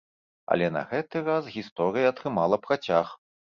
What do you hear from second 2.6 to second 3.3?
працяг.